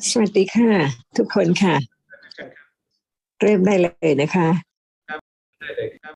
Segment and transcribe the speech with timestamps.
[0.00, 0.70] สวัสดีค่ะ
[1.16, 1.74] ทุกคนค่ะ
[3.40, 4.48] เริ่มได้เลยนะคะ
[5.60, 6.14] ได้เลยครับ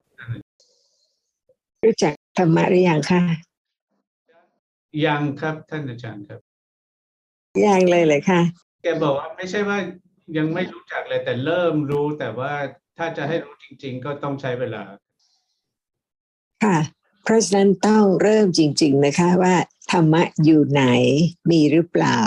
[1.84, 3.22] รู้จักธรรมะหรือยังคะ
[5.06, 6.40] ยังครับท่านอาจารย์ครับ
[7.66, 8.40] ยังเลยเลยค่ะ
[8.82, 9.78] แกบอกว่าไม่ใช่ว่า
[10.36, 12.52] ยังไม่รู้จักเลยแต่เริ่มรู้แต่ว่า
[12.98, 14.82] ถ้าจะให้รู้จริง ๆ ก็ต้องใช้เวลา
[16.64, 16.78] ค่ะ
[17.24, 19.54] เพราะฉะนั้นต้องเริ่มจริง ๆ นะคะว่า
[19.90, 20.84] ธรรมะอยู่ไหน
[21.50, 22.20] มีหรือเปล่า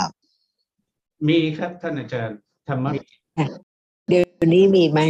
[1.28, 2.92] มีครับท่านอาจารย์ ธรรมะ
[4.10, 5.02] เดี๋ยวนี้มีไหม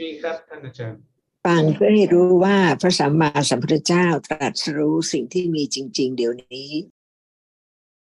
[0.00, 1.00] มีครับท่านอาจารย์
[1.46, 6.70] ฟังเพื่อให้รู้ว่าพระสัมมาสัมพุทธเจ้าตรัสรู้สิ่งที่มีจริง ๆ เดี๋ยวนี้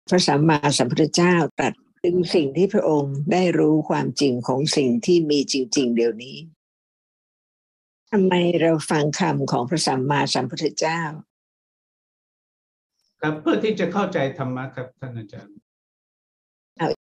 [0.10, 1.74] พระสัมมาสัมพุทธเจ้าตรัส
[2.04, 6.38] ถึงสิ่งที่พระองค์ได้รู้ความจริงของสิ่งที่มีจริง ๆ เดี๋ยวนี้
[8.12, 11.02] ทำไมเราฟังคำของพระสัมมาสัมพุทธเจ้า
[13.22, 15.56] ครับเพื่อที่จะเข้าใจธรรมะครับท่านอาจารย์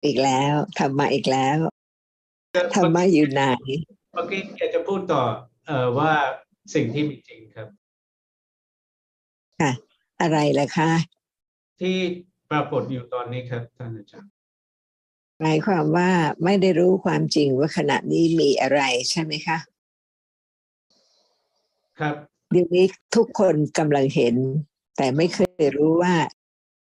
[0.06, 1.58] อีกแล้วธรรมะอีกแล้ว
[2.74, 3.42] ธรรมะอยู่ไหน
[4.12, 5.22] เมื่อกี้แกจะพูดต่อ
[5.66, 6.12] เอ่อว่า
[6.74, 7.68] สิ่งที่มีจริงครับ
[9.60, 9.72] ค่ะ
[10.20, 10.90] อะไรล่ะคะ
[11.80, 11.96] ที่
[12.50, 14.30] ปรากฏอยู่ตอนนี้ครับท่านอาจารย์
[15.40, 16.10] หมายความว่า
[16.44, 19.58] ไม่ได้รู้ความจริงว่าขณะนี้มีอะไรใช่ไหมคะ
[22.00, 22.14] ครับ
[22.52, 24.34] เดี๋ยวนี้ทุกคนกำลังเห็น
[24.96, 26.14] แต่ไม่เคยรู้ว่า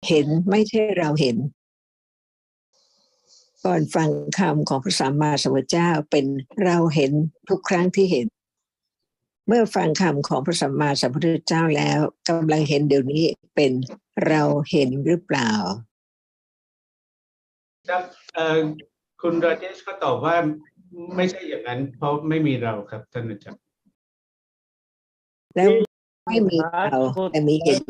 [0.07, 1.37] เห็นไม่ใช่เราเห็น
[3.65, 6.25] ก่อนฟังคำของพระสัมมาสัมพุทธเจ้าเป็น
[6.63, 7.11] เราเห็น
[7.49, 8.27] ทุกครั้งที่เห็น
[9.47, 11.99] เมื่อฟังคำของพระสัมมาสัมพุทธเจ้าแล้ว
[12.29, 13.23] กำลังเห็นเดี๋ยวนี้
[13.55, 13.71] เป็น
[14.27, 14.41] เรา
[14.71, 15.51] เห็นหรือเปล่า
[17.89, 18.03] ครับ
[18.35, 18.59] เอ่อ
[19.21, 20.35] คุณราเจชก็ตอบว่า
[21.15, 23.61] ไม่ใช่อย่างนั้น เพราะไม่มีเราครับท่านอาจารย์
[25.55, 25.69] แล้ว
[26.27, 26.97] ไม่มีเรา
[27.31, 27.83] แต่มีเห็น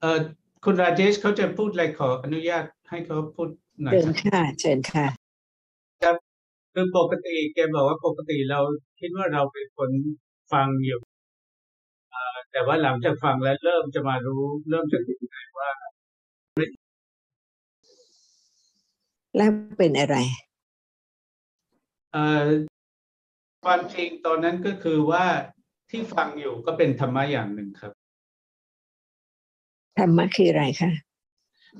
[0.00, 0.18] เอ่อ
[0.64, 3.48] คุณราเจชเขาจะพูดอะไรขออนุญาตให้เขาพูด
[3.82, 5.06] หน่อยเชิญครับค่ะเชิญค่ะ
[6.74, 8.60] คือปกติแกบอกว่าปกติเรา
[9.00, 9.90] คิดว่าเราเป็นคน
[10.52, 11.00] ฟังอยู่
[12.10, 15.18] เอ่อแต่ว่าหลังจากฟังแล้วเริ่มจะมารู้ เริ่มจะรู้
[15.58, 15.70] ว่า
[19.36, 20.16] แล้วเป็นอะไร
[22.12, 22.46] เอ่อ
[23.64, 25.24] ความจริงตอนนั้นก็คือว่า
[25.90, 27.92] ที่ฟังอยู่ก็เป็นธรรมะอย่างหนึ่งครับ
[29.98, 30.90] ธรรมะคืออะไรคะ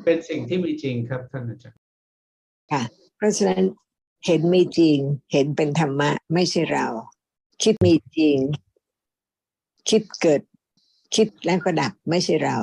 [0.05, 1.80] เป็นสิ่งที่มีจริงครับท่านอาจารย์
[2.71, 2.83] ค่ะ
[3.17, 3.65] เพราะฉะนั้น
[4.27, 4.99] เห็นมีจริง
[5.33, 6.87] เห็นเป็นธรรมะ ไม่ใช่เรา
[7.63, 8.37] คิดมีจริง
[9.91, 10.43] คิดเกิด
[11.15, 12.57] คิดแล้วก็ดับไม่ใช่เรา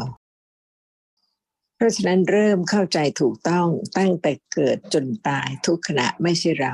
[1.76, 6.74] เพราะฉะนั้นเริ่มเข้าใจถูกต้องตั้งแต่เกิดจนตายทุกขณะไม่ใช่เรา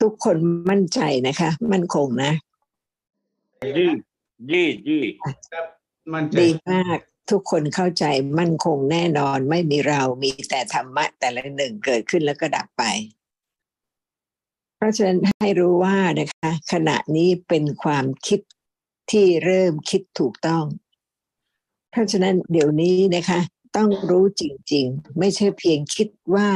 [0.00, 0.36] ทุกคน
[0.70, 2.32] มั่นใจนะคะ มั่นคงนะ
[3.62, 3.86] ดี
[4.50, 4.98] ดีดี
[5.50, 5.66] ครับ
[6.12, 6.98] มันดีมาก
[7.30, 8.04] ทุกคนเข้าใจ
[8.38, 12.84] มั่นคงแน่นอนไม่มีเรามีแต่ธรรมะแต่ละหนึ่งเกิดขึ้นแล้วก็ดับไป
[14.76, 18.40] เพราะฉะนั้นให้รู้ว่านะคะ ขณะนี้เป็นความคิด
[19.10, 20.64] ที่เริ่มคิดถูกต้อง
[21.90, 23.40] เพราะฉะนั้นเดี๋ยวนี้นะคะ
[23.76, 26.48] ต้องรู้จริง ๆ ไม่ใช่เพียงคิดว่า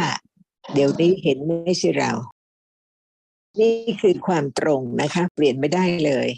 [0.75, 2.13] เดี๋ยวนี้เห็นไม่ใช่เรา
[3.61, 6.29] นี่คือความตรงนะคะ เปลี่ยนไม่ได้เลย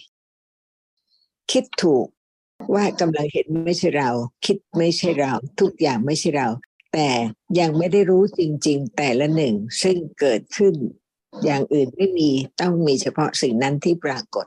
[1.53, 2.07] คิดถูก
[2.75, 4.11] ว่ากำลังเห็นไม่ใช่เรา
[4.47, 6.49] คิดไม่ใช่เรา ทุกอย่างไม่ใช่เรา
[6.93, 7.11] แต่
[7.61, 10.75] ยังไม่ได้รู้จริง ๆ แต่ละหนึ่ง ซึ่งเกิดขึ้น
[11.45, 14.47] อย่างอื่นไม่มีต้องมีเฉพาะสิ่งนั้นที่ปรากฏ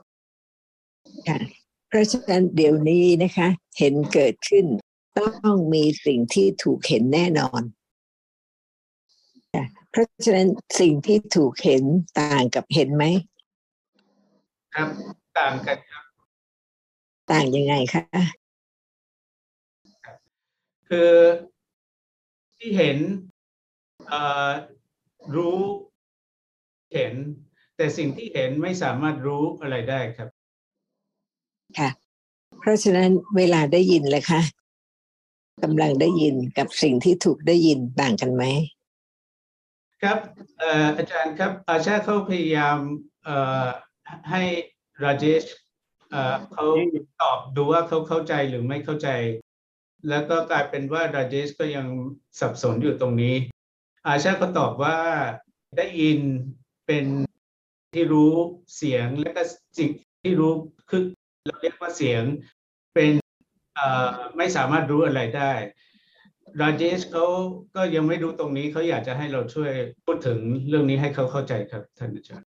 [1.28, 1.38] ค่ะ
[1.88, 3.48] เพราะฉะนั้นเดี๋ยวนี้นะคะ
[3.78, 4.66] เห็นเกิดขึ้น
[5.18, 7.62] ต้องมีสิ่งที่ถูกเห็นแน่นอน
[9.54, 10.48] ค่ะเพราะฉะนั้น
[10.80, 11.84] สิ่งที่ถูกเห็น
[12.20, 13.04] ต่างกับเห็นไหม
[14.74, 14.88] ครับ
[15.38, 15.89] ต่างกันครับ
[17.32, 18.02] ต่างยังไงคะ
[20.88, 21.12] คือ
[22.58, 22.98] ที่เห็น
[24.08, 24.50] เอ่อ
[25.34, 25.58] รู้
[26.94, 27.14] เห็น
[27.76, 30.28] แต่สิ่งที่เห็นไม่สามารถรู้อะไรได้ครับ
[31.78, 31.90] ค่ะ
[32.58, 34.40] เพราะฉะนั้นเวลาได้ยินเลยคะ
[35.62, 38.44] กำลังได้ยินกับสิ่งที่ถูกได้ยินต่างกันไหม
[40.02, 40.18] ครับ
[40.58, 42.78] เอ่ออาจารย์ครับอาชาเขาพยายาม
[43.24, 43.66] เอ่อ
[44.30, 44.42] ให้
[45.02, 45.44] ราเจช
[46.52, 46.66] เขา
[47.22, 49.08] ตอบดูว่าเขาเข้าใจหรือไม่เข้าใจ
[50.08, 51.86] แล้วก็กลายเป็นว่าราเจชก็ยัง
[52.40, 53.34] สับสนอยู่ตรงนี้
[54.06, 54.96] อาชาก็ตอบว่า
[55.76, 56.20] ได้ยิน
[56.86, 57.04] เป็น
[57.94, 58.32] ที่รู้
[58.76, 59.42] เสียงและก็
[59.78, 59.90] สิ่ง
[60.22, 60.52] ที่รู้
[60.90, 61.02] คือ
[61.46, 62.22] เราเรียกว่าเสียง
[62.94, 63.12] เป็น
[64.36, 65.52] ไม่สามารถรู้อะไรได้
[66.60, 67.26] ราเจชเขา
[67.74, 69.72] ก็ยังไม่รู้ตรงนี้เขาอยากจะให้เราช่วย
[70.04, 72.46] พูดถึงเรื่องนี้ให้เขาเข้าใจครับท่านอาจารย์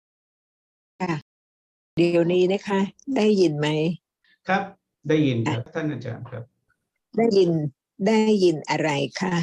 [1.01, 1.28] ค่ะ
[1.99, 2.79] เดี๋ยวนี้นะคะ
[3.17, 3.67] ได้ยินไหม
[4.47, 4.63] ครับ
[5.09, 6.43] ได้ยินครับท่านอาจารย์ครับ
[7.17, 7.51] ได้ยิน
[8.07, 8.89] ได้ยินอะไร
[9.21, 9.35] คะ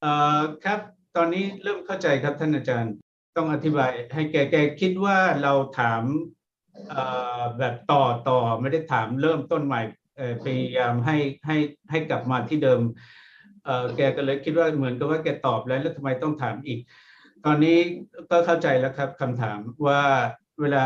[0.00, 0.80] เอ่อครับ
[1.16, 2.94] ตอนนี้เริ่มเข้าใจครับท่านอาจารย์
[3.36, 6.02] ต้องอธิบายให้แกแกคิดว่าเราถาม
[6.90, 7.02] เอ่
[7.38, 9.80] อแบบต่อต่อไม่ได้ถามเริ่มต้นใหม่
[10.16, 11.56] เอ่อพยายามให้ให้
[11.90, 12.80] ให้กลับมาที่เดิม
[13.64, 16.80] เอ่อแกก็เลยคิดว่าเหมือนกับว่าแกตอบแล้วแล้วทำไมต้องถามอีก
[17.44, 17.78] ตอนนี้
[18.30, 19.58] ก็เข้าใจแล้วครับคำถาม
[19.88, 20.02] ว่า
[20.60, 20.84] เวลา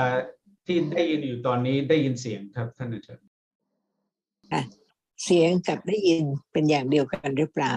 [0.67, 3.27] ที่ได้ยินอยู่ตอนนี้ได้ยินเสียงครับท่านอาจารย์
[5.25, 7.77] เสียงกับได้ยินเป็นอย่างเดียวกันหรือเปล่า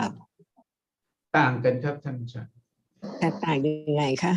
[1.37, 2.53] ต่างกันครับท่านอาจารย์
[3.21, 4.33] ถ้าต่างยังไงคะ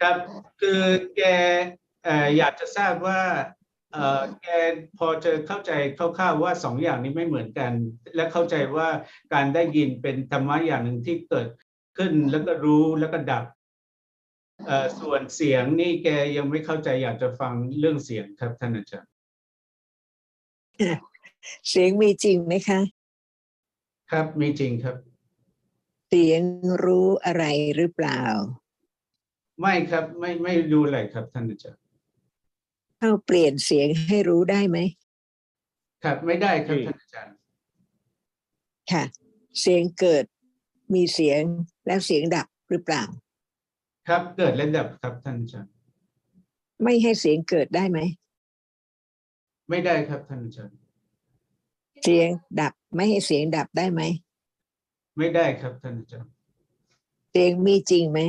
[0.00, 0.16] ครับ
[0.60, 0.82] คือ
[1.16, 1.22] แก
[2.04, 3.20] เอ่ออยากจะทราบว่า
[3.92, 4.48] เอ่อแก
[4.98, 7.72] พอจะเข้าใจคร่าวๆว่าสองอย่างนี้ไม่เหมือนกัน
[8.14, 8.88] และเข้าใจว่า
[9.34, 11.48] การได้ยินเป็นธรรมะอย่างหนึ่งที่เกิด
[11.96, 13.55] ขึ้นแล้วก็รู้แล้วก็ดับเอ่อ
[15.00, 19.10] ส่วนเสียงนี่แกยังไม่เข้าใจอยากจะฟังเรื่องเสียงครับท่านอาจารย์
[21.68, 22.80] เสียงมีจริงไหมคะ
[24.10, 24.96] ครับมีจริงครับ
[26.08, 26.42] เสียง
[26.84, 27.44] รู้อะไร
[27.76, 28.20] หรือเปล่า
[29.60, 31.82] ไม่ครับไม่ไม่รู้อะไรครับท่านอาจารย์
[32.98, 34.78] เข้าเปลี่ยนเสียงให้รู้ได้ไหม
[36.04, 37.34] ครับไม่ได้ครับท่านอาจารย์
[38.92, 39.04] ค่ะ
[39.60, 40.24] เสียงเกิด
[40.94, 41.42] มีเสียง
[41.86, 43.04] แล้วเสียงดับหรือเปล่า
[44.06, 45.72] ครับเกิดและดับครับท่านอาจารย์
[46.82, 47.98] ไม่ให้เสียงเกิดได้ไหม
[49.68, 50.76] ไม่ได้ครับท่านอาจารย์
[52.02, 52.28] เสียง
[52.60, 54.02] ดับไม่ให้เสียงดับได้ไหม
[55.16, 56.30] ไม่ได้ครับท่านอาจารย์
[57.30, 58.20] เสียงมีจริงไหม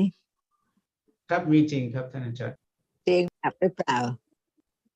[1.30, 2.58] ครับมีจริงครับท่านอาจารย์
[3.04, 3.98] เสียงดับหรือเปล่า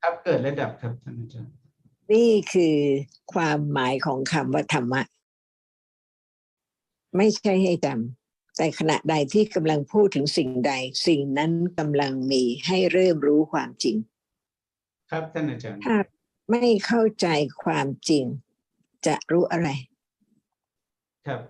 [0.01, 1.53] ครับเกิดและดับครับท่านอาจารย์
[2.11, 2.75] นี่คือ
[3.33, 5.01] ความหมายของคำว่าธรรมะ
[7.17, 8.20] ไม่ใช่ให้จำ
[8.57, 10.73] แต่ขณะใดที่กำลังพูดถึงสิ่งใด
[11.07, 13.95] สิ่งนั้นกำลังมีให้เริ่มรู้ความจริง
[15.11, 15.97] ครับท่านอาจารย์ถ้า
[16.51, 17.27] ไม่เข้าใจ
[17.63, 18.23] ความจริง
[19.07, 19.69] จะรู้อะไร
[21.27, 21.41] ครับ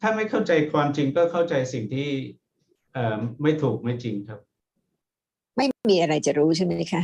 [0.00, 2.08] ถ้าไม่เข้าใจความจริงก็เข้าใจสิ่งที่
[2.92, 4.40] เอ่อไม่ถูกไม่จริงครับ
[5.56, 7.02] ไม่มีอะไรจะรู้ใช่ไหมคะ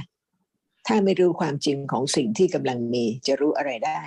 [0.87, 4.01] ถ้าไม่รู้ความจริงของสิ่งที่กำลังมี จะรู้อะไรได้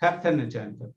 [0.00, 0.90] ครับท่านอาจารย์ครับ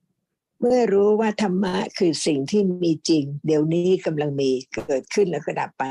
[0.65, 5.85] เมื่อรู้ว่าธรรมะคือสิ่งที่มีจริง เดี๋ยวนี้กำลังมีเกิดขึ้นแล้วก็ดับไป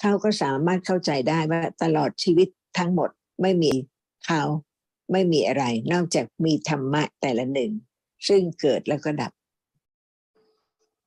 [0.00, 2.48] เขาก็สามารถเข้าใจได้ว่าตลอดชีวิต
[2.78, 3.10] ทั้งหมด
[3.42, 3.72] ไม่มี
[4.26, 4.42] เขา
[5.12, 7.72] ไม่มีอะไร นอกจากมีธรรมะแต่ละหนึ่ง
[8.28, 9.32] ซึ่งเกิดแล้วก็ดับ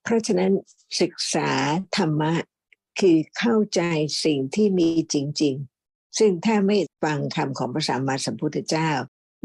[0.04, 0.52] เพราะฉะนั้น
[1.02, 1.50] ศึกษา
[1.98, 2.34] ธรรมะ
[3.00, 3.82] คือเข้าใจ
[4.26, 5.56] สิ่งที่มีจริง
[5.88, 8.90] ๆ ซึ่งถ้าไม่ฟังคำของพระสัมมาสัมพุทธเจ้า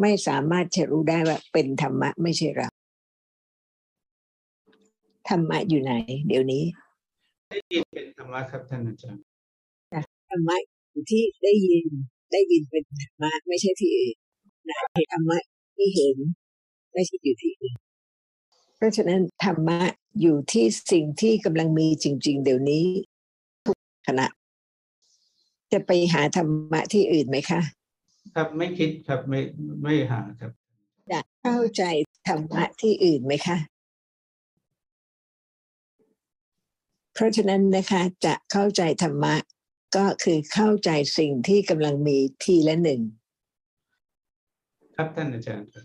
[0.01, 2.70] ไม่สามารถจะรู้ได้ว่าเป็นธรรมะไม่ใช่เรา
[5.31, 5.93] ธรรมะอยู่ไหน
[6.29, 6.65] เดี๋ยวนี้
[7.93, 9.23] เป็นธรรมะครับท่านอาจารย์
[10.31, 10.57] ธรรมะ
[10.91, 11.87] อยู่ที่ได้ยิน
[12.33, 14.17] ได้ยินเป็นธรรมะไม่ใช่ที่อื่น
[14.69, 14.81] นะ
[15.13, 15.39] ธรรมะ
[15.77, 16.17] ที่เห็น
[16.93, 17.77] ไม่ใช่อยู่ที่อื่น
[18.77, 19.81] เพราะฉะนั้นธรรมะ
[20.21, 22.85] อยู่ที่สิ่งที่กำลังมีจริง ๆ เดี๋ยวนี้
[23.67, 23.77] ทุก
[24.07, 24.27] ขณะ
[25.73, 27.61] จะไปหาธรรมะที่อื่นไหมคะ
[28.35, 29.41] ครับไม่คิดครับไม่
[29.83, 30.53] ไม่หาครับ
[31.11, 31.83] จะเข้าใจ
[32.29, 33.57] ธรรมะที่อื่นไหมคะ
[37.21, 39.35] ราะฉะนั้นนะคะจะเข้าใจธรรมะ
[39.97, 43.01] ก็คือเข้าใจสิ่งที่กำลังมีทีละหนึ่ง
[44.97, 45.85] ครับท่านอาจารย์ครับ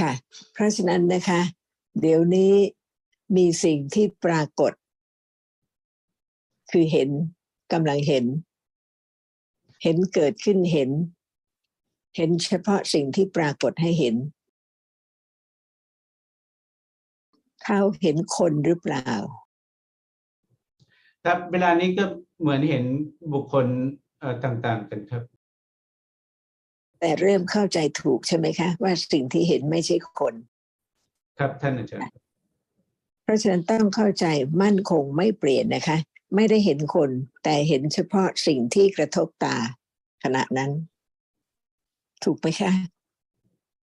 [0.00, 0.12] ค่ะ
[0.52, 1.40] เพราะฉะนั้นนะคะ
[2.00, 2.54] เดี๋ยวนี้
[3.36, 4.72] มีสิ่งที่ปรากฏ
[6.70, 7.08] คือเห็น
[7.72, 8.24] กำลังเห็น
[9.82, 10.90] เห็นเกิดขึ้นเห็น
[12.16, 14.16] เห็นเฉพาะสิ่งที่ปรากฏให้เห็น
[17.64, 19.12] เขาเห็นคนหรือเปล่า
[21.26, 22.04] ครับเวลานี้ก็
[22.40, 22.84] เหมือนเห็น
[23.32, 23.66] บุคคล
[24.18, 25.22] เอ่อต่างๆกันครับ
[27.00, 30.34] แต่เริ่มเข้าใจถูกใช่ไหมคะ ว่าสิ่งที่เห็นไม่ใช่คน
[31.38, 32.02] ครับท่านอาจารย์
[33.22, 34.26] เพราะฉะนั้นต้องเข้าใจ
[34.62, 35.98] มั่นคงไม่เปลี่ยนนะคะ
[36.34, 37.10] ไม่ได้เห็นคน
[37.44, 39.56] แต่เห็นเฉพาะสิ่งที่กระทบตา
[40.24, 40.70] ขณะนั้น
[42.24, 42.72] ถูกไหมคะ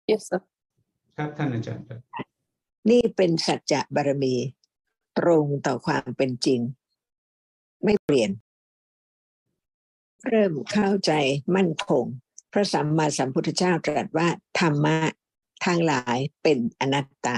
[0.10, 0.42] Yes, sir.
[1.18, 2.00] ครับท่านอาจารย์ครับ
[2.90, 4.36] นี่เป็นสัจจะบารมี
[5.20, 6.60] ตรงต่อความเป็นจริง
[7.84, 8.32] ไม่เปลี่ยน
[10.30, 11.12] เริ่มเข้าใจ
[11.56, 12.06] มั่นคง
[12.52, 14.28] พระสัมมาสัมพุทธเจ้าตรัสว่า
[14.60, 14.98] ธรรมะ
[15.66, 17.38] ทางหลายเป็นอนัตตา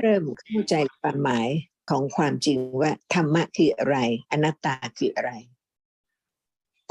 [0.00, 1.48] เริ่มเข้าใจความหมาย
[1.90, 3.96] ของความจริงว่าธรรมะคืออะไร
[4.30, 5.32] อนัตตาคืออะไร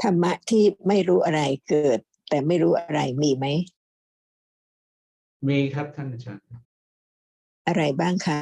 [0.02, 3.46] ธรรมะที่ไม่รู้อะไรเกิด แต่ไม่รู้อะไรมีไหม
[5.48, 6.44] มีครับท่านอาจารย์
[7.66, 8.40] อะไรบ้างคะ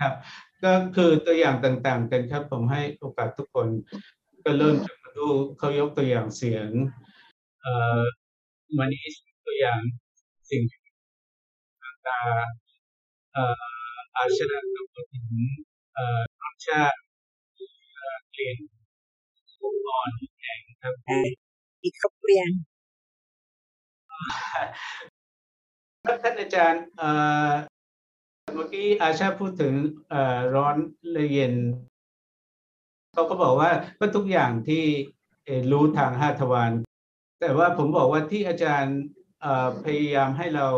[0.00, 0.14] ครับ
[0.64, 3.68] ก็คือตัวอย่างต่างๆ กันครับ ผมให้โอกาสทุกคน
[4.44, 6.70] ก็เริ่มจากมาดูเขายกตัวอย่างเสียง
[7.60, 8.00] เอ่อ
[8.78, 9.04] มันนี้
[9.46, 9.80] ตัวอย่าง
[10.50, 10.80] สิ่งที่
[12.06, 12.20] ตา
[13.32, 15.26] เอ่ออาชาก็พูดถึง
[15.94, 16.98] เอ่อรสชาติ
[17.94, 18.58] เอ่อกลิ่น
[19.88, 20.94] อ่อนแข็งครับ
[21.82, 22.50] อีกครบเรียง
[26.04, 26.82] ครับท่านอาจารย์
[28.54, 29.74] เมื่อกี้อาชาพูดถึง
[30.54, 30.76] ร้อน
[31.12, 31.54] และเย็น
[33.12, 34.84] เขาก็บอกว่าก็ทุกอย่างที่
[35.72, 36.72] รู้ทางห้าทวาร
[37.40, 38.98] แต่ว่าผมบอกว่าที่อาจารย์
[39.84, 40.68] พยายามให้เรา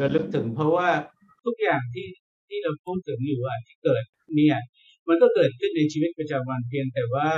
[0.00, 0.88] ระลึกถึง เพราะว่า
[1.44, 2.08] ทุกอย่างที่
[2.48, 4.04] ที่เราพูดถึงอยู่อะที่เกิด
[4.34, 4.58] เนี่ย
[5.08, 7.28] มันก็เกิดขึ้นในชีวิตประจำวันเพียงแต่ว่า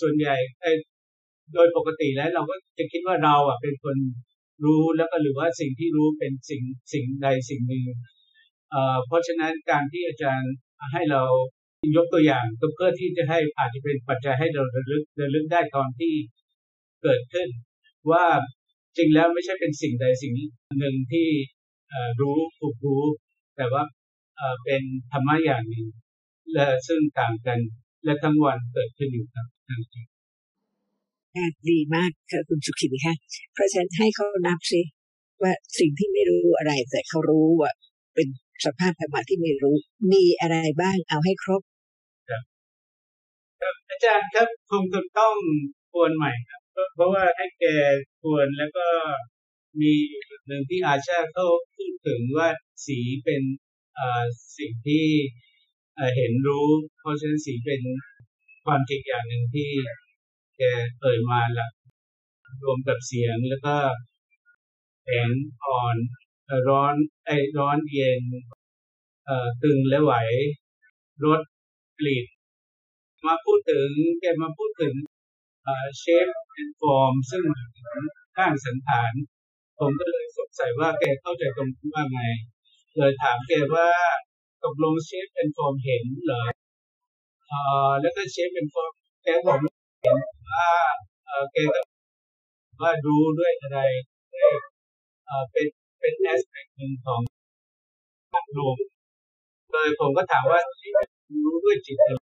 [0.00, 0.36] ส่วนใหญ่
[1.54, 3.96] โดยปกติแล้วเราก็จะคิดว่าเราอะเป็นคน
[4.64, 6.62] รู้แล้วก็หรือว่าสิ่งที่รู้เป็นสิ่ง
[6.92, 7.84] สิ่งใดสิ่งหนึ่ง
[8.70, 10.52] เอ่อเพราะฉะนั้นการที่อาจารย์
[10.92, 11.22] ให้เรา
[11.96, 16.12] ยกตัวอย่างก็เพื่อที่จะให้อาจจะเป็นปัจจัยให้เราระลึกระลึกได้ตอนที่
[17.02, 17.48] เกิดขึ้น
[18.10, 18.24] ว่า
[18.96, 20.32] จริงแล้วไม่ใช่เป็นสิ่งใดสิ่ง
[20.78, 21.28] หนึ่งที่
[21.88, 23.04] เอ่อรู้ถูกรู้
[23.56, 23.82] แต่ว่า
[24.36, 25.86] เอ่อเป็นธรรมะอย่างหนึ่ง
[26.54, 27.58] และซึ่งต่างกัน
[28.04, 29.46] และทั้งวันเกิดขึ้นอยู่ครับ
[31.70, 33.14] ดีมากค่ะคุณสุขินค่ะ
[33.54, 34.80] เพราะฉะนั้นให้เขานับสิ
[35.42, 37.72] ว่าสิ่งที่ไม่รู้อะไร แต่เขารู้ว่า
[38.14, 38.28] เป็น
[38.64, 39.76] สภาพธรรมะที่ไม่รู้
[40.12, 41.62] มีอะไรบ้างเอาให้ครบ
[43.60, 45.36] ครับอาจารย์ครับคงจะต้อง
[45.92, 47.64] ทวนใหม่ครับเพราะเพราะว่าให้แก
[48.22, 48.86] ทวนแล้วก็
[49.80, 49.94] มี
[50.46, 52.48] หนึ่งที่อาชาเขาพูดถึงว่า
[52.86, 53.42] สีเป็น
[53.98, 54.24] อ่อ
[54.58, 55.06] สิ่งที่
[56.16, 56.68] เห็นรู้
[57.00, 57.82] เพราะฉะนั้นสีเป็น
[58.64, 59.70] ความจริงอย่างหนึ่งที่
[60.58, 60.62] แก
[61.00, 61.68] เอ่ยมาละ
[62.62, 63.76] รวมกับเสียงแล้วก็
[65.04, 65.30] แข็ง
[65.66, 65.96] อ่อน
[66.68, 66.94] ร้อน
[67.26, 68.22] ไอ้ร้อนเย็น
[69.26, 70.12] เอ่อตึงและไหว
[71.24, 71.40] รส
[71.98, 72.26] กลิ่น
[73.26, 73.88] มาพูดถึง
[74.20, 74.94] แกมาพูดถึง
[75.98, 78.02] เชฟเป็นฟอร์มซึ่งหมายถึง
[78.36, 79.12] ข้างสันฐาน
[79.78, 82.20] ผมก็เลยสงสัยว่าแกเข้าใจตรงนี้ว่าไง
[82.96, 83.88] เลยถามแกว่า
[84.62, 86.42] ตกลงเชฟเป็นฟอร์มเห็นเหรอ
[87.48, 87.52] เอ
[87.90, 88.92] อแล้วก็เชฟเป็นฟอร์ม
[89.24, 90.66] แกบอกไม่เห็น ว่า
[91.26, 91.80] เอ่อแกก็
[92.82, 93.78] ว่าดูด้วยอะไร
[94.34, 94.52] ด้วย
[95.26, 95.66] เอ่อเป็น
[96.00, 97.20] เป็นแอสเปกหนึ่งของ
[98.32, 98.76] ภาพรวม
[99.70, 100.60] เลยผมก็ถามว่า
[101.44, 102.20] รู้ด้วยจิตหรือ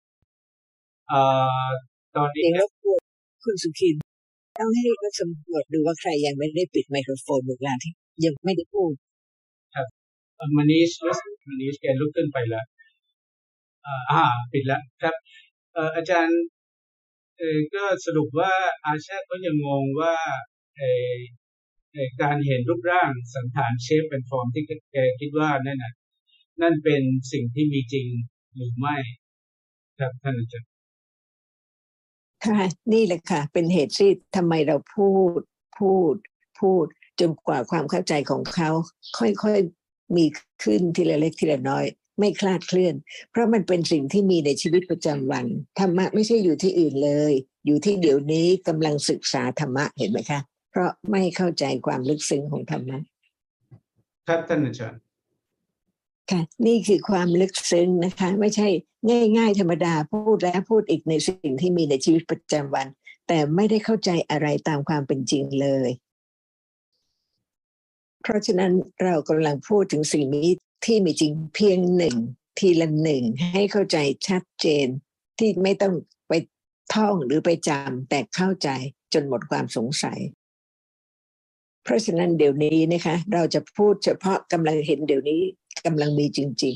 [1.10, 1.20] เอ่
[1.68, 1.70] อ
[2.16, 3.02] ตอนนี้งรบกวน
[3.44, 3.96] คุณสุขิน
[4.60, 7.92] ต้องให้เขาสำรวจดูว่าใครยังไม่ได้ปิดไมโครโฟนเวลาที่
[8.26, 8.94] ยังไม่ได้พูด
[9.76, 9.88] ครับ
[10.58, 10.92] มานิช
[11.48, 12.66] มานิชแกลุกขึ้นไปแล้ว
[13.86, 14.22] อ่าอ่า
[14.52, 15.16] ปิดแล้วครับ
[15.74, 16.40] เอ่ออาจารย์
[17.40, 18.54] เออก็สรุปว่า
[18.86, 20.16] อาชาก็ยังงงว่า
[20.78, 20.82] เอ
[21.12, 21.16] อ
[21.94, 25.94] เอ่อการเห็นรูปร่างสันฐานเชฟเป็นฟอร์มที่แกคิดว่านั่นน่ะ
[26.62, 28.08] นั่นเป็นสิ่งที่มีจริง
[28.56, 28.98] หรือไม่
[30.00, 30.70] ครับท่านอาจารย์
[32.46, 32.62] ค่ะ
[32.94, 35.42] นี่แหละค่ะ เป็นเหตุที่ทำไมเราพูด
[35.78, 36.16] พูด
[36.60, 36.86] พูด
[37.20, 38.70] จนกว่าความเข้าใจของเขา
[39.20, 40.26] ค่อยๆมี
[40.64, 41.86] ขึ้นทีละเล็กทีละน้อย
[42.20, 42.96] ไม่คลาดเคลื่อน
[43.32, 45.46] เพราะมันเป็นสิ่งที่มีในชีวิตประจำวัน
[45.80, 47.34] ธรรมะไม่ใช่อยู่ที่อื่นเลย
[47.66, 50.40] อยู่ที่เดี๋ยวนี้กำลังศึกษาธรรมะเห็นไหมคะ
[50.72, 53.00] เพราะไม่เข้าใจความลึกซึ้งของธรรมะ
[54.28, 55.00] ครับท่านอาจารย์
[56.32, 58.68] ค่ะนี่คือความลึกซึ้งนะคะ ไม่ใช่
[59.38, 62.88] ง่าย ๆ ธรรมดาพูดแล้วพูดอีกในสิ่งที่มีในชีวิตประจำวัน
[63.28, 65.90] แต่ไม่ได้เข้าใจอะไรตามความเป็นจริงเลย
[68.22, 68.72] เพราะฉะนั้น
[69.04, 70.50] เรากำลังพูดถึงสิ่งนี้
[70.86, 72.16] ที่มีจริงเพียงหนึ่ง
[72.60, 74.88] ทีละหนึ่งให้เข้าใจชัดเจน
[75.38, 75.94] ที่ไม่ต้อง
[76.28, 76.34] ไป
[76.94, 78.70] ท่องหรือไปจำแต่เข้าใจ
[79.14, 80.20] จนหมดความสงสัย
[81.84, 85.42] เพราะฉะนั้นเดี๋ยวนี้นะคะ เราจะพูดเฉพาะกำลังเห็นเดี๋ยวนี้
[85.86, 86.76] กำลังมีจริง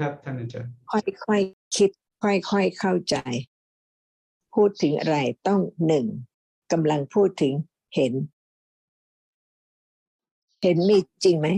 [0.00, 1.90] ครับท่านอาจารย์ๆค่อยๆคคิด
[2.22, 3.16] ค่อยๆเข้าใจ
[4.54, 5.16] พูดถึงอะไร
[5.48, 6.06] ต้องหนึ่ง
[6.72, 7.52] กำลังพูดถึง
[7.94, 8.12] เห็น
[10.62, 11.48] เห็นมีจริงไหม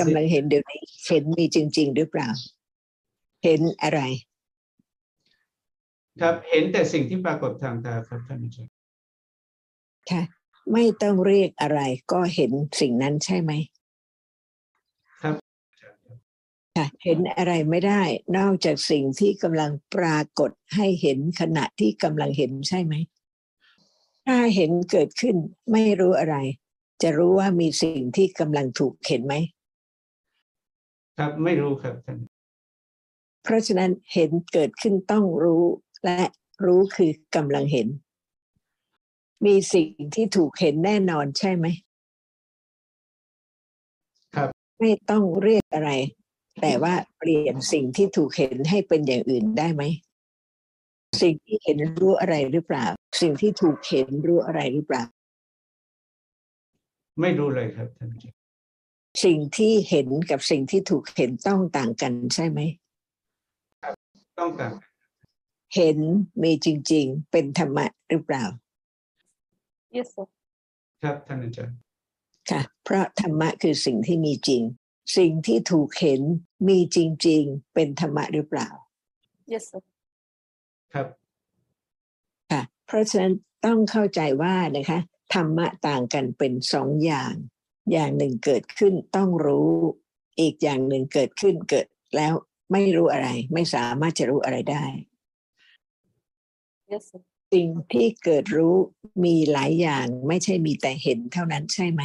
[0.00, 2.28] กำลังเห็นเดี๋ยวนี้เห็นมีจริง ๆ หรือเปล่า
[3.44, 4.00] เห็นอะไร
[6.20, 8.72] ครับเห็นแต่สิ่งที่ปรากฏทางตาครับท่านอาจารย์
[10.10, 10.22] ค่ะ
[10.72, 11.80] ไม่ต้องเรียกอะไร
[12.12, 13.52] ก็เห็นสิ่งนั้นใช่ไหม
[15.22, 15.34] ครับ
[15.68, 16.16] อาจารย์ครับ
[16.76, 18.02] ค่ะเห็นอะไรไม่ได้
[18.36, 22.94] นอกจากสิ่งที่กำลังปรากฏให้เห็นขณะที่กำลังเห็นใช่ไหม
[24.26, 25.36] ถ้าเห็นเกิดขึ้น
[25.72, 26.36] ไม่รู้อะไร
[27.02, 29.34] จะรู้ว่ามีสิ่งที่กำลังถูกเห็นไหม
[31.18, 32.18] ครับไม่รู้ครับท่าน
[33.42, 35.64] เพราะฉะนั้นเห็นเกิดขึ้นต้องรู้
[36.04, 36.20] และ
[36.64, 37.88] รู้คือกำลังเห็น
[39.46, 41.66] มีสิ่งที่ถูกเห็นแน่นอนใช่ไหม
[44.34, 44.48] ครับ
[44.80, 45.90] ไม่ต้องเรียกอะไร
[46.60, 49.82] แต่ว่าเปลี่ยนสิ่งที่ถูกเห็นให้เป็นอย่างอื่นได้ไหม
[51.22, 52.86] สิ่งที่เห็นรู้อะไรหรือเปล่า
[53.20, 55.04] สิ่งที่ถูกเห็นรู้อะไรหรือเปล่า
[57.20, 58.41] ไม่รู้เลยครับท่านอาจารย์
[59.24, 62.60] สิ่งที่เห็นกับสิ่งที่ถูกเห็นต้องต่างกันใช่ไหม
[64.38, 64.72] ต้องการ
[65.74, 65.98] เห็น
[66.42, 68.44] มีจริง ๆ เป็นธรรมะหรือเปล่า
[69.96, 70.26] Yes, sir.
[71.02, 71.76] ครับท่านอาจารย์
[72.50, 74.62] ค่ะ เพราะธรรมะคือสิ่งที่มีจริง
[75.16, 76.20] สิ่งที่ถูกเห็น
[76.68, 78.68] มีจริง ๆ เป็นธรรมะหรือเปล่า
[79.52, 79.82] Yes, sir.
[80.92, 81.06] ครับ
[82.50, 83.34] ค่ะเพราะฉะนั้น
[83.66, 84.98] ต้องเข้าใจว่านะคะ
[85.34, 87.34] ธรรมะต่างกันเป็นสองอย่าง
[87.90, 89.72] อย่างหนึ่งเกิดขึ้นต้องรู้
[90.40, 91.86] อีกอย่างหนึ่งเกิดขึ้นเกิด
[92.16, 92.32] แล้ว
[92.72, 94.84] ไม่รู้อะไร ไม่สามารถจะรู้อะไรได้
[96.90, 97.22] Yes, sir.
[97.52, 98.74] สิ่งที่เกิดรู้
[99.24, 102.02] มีหลายอย่างไม่ใช่มีแต่เห็นเท่านั้นใช่ไหม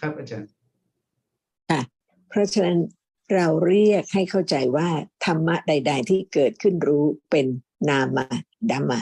[0.00, 0.50] ครับอาจารย์
[2.28, 2.78] เพราะฉะนั้น
[3.34, 4.88] เราเรียกให้เข้าใจว่า
[5.24, 7.46] ธรรมะใด ๆ ที่เกิดขึ้นรู้เป็น
[7.88, 8.26] นามะ
[8.70, 9.00] ดัมมะ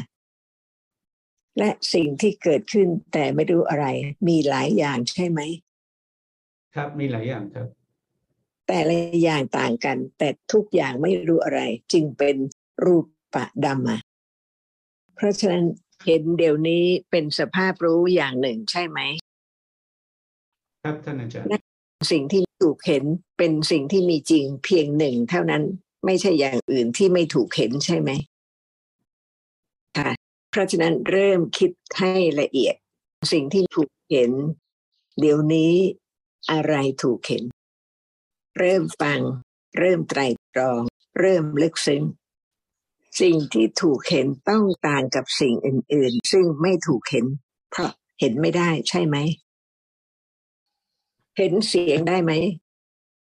[1.58, 3.86] และสิ่งที่เกิดขึ้นแต่ไม่รู้อะไร
[4.28, 5.40] มีหลายอย่างใช่ไหม
[6.74, 7.68] ครับมีหลายอย่างครับ
[8.66, 11.60] แต่ละอย่างต่างกัน แต่ทุกอย่างไม่รู้อะไร
[11.92, 12.36] จึงเป็น
[12.84, 13.98] รูปปะดัมมะ
[15.14, 15.64] เพราะฉะนั้น
[16.04, 18.98] เห็นเดี๋ยวนี้เป็นสภาพรู้อย่างหนึ่งใช่ไหม
[20.82, 23.04] ครับท่านอาจารย์สิ่งที่ถูกเห็น
[23.38, 25.62] เป็นสิ่งที่มีจริงเพียงหนึ่งเท่านั้น
[26.04, 28.10] ไม่ใช่อย่างอื่นที่ไม่ถูกเห็นใช่ไหม
[29.98, 30.10] ค่ะ
[30.54, 32.74] เพราะฉะนั้นเริ่มคิดให้ละเอียด
[33.32, 34.32] สิ่งที่ถูกเห็น
[35.20, 35.74] เดี๋ยวนี้
[36.52, 37.44] อะไรถูกเห็น
[38.58, 39.20] เริ่มฟัง
[39.78, 40.20] เริ่มไตร
[40.54, 40.80] ตรอง
[41.20, 42.02] เริ่มลึกซึ้ง
[43.20, 47.26] สิ่งที่ถูกเห็นต้องต่างกับสิ่งอื่น ๆ ซึ่งไม่ถูกเห็น
[47.70, 49.16] เพราะเห็นไม่ได้ใช่ไหม
[51.38, 52.32] เห็นเสียงได้ไหม